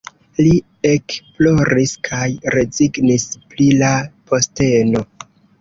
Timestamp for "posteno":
4.33-5.07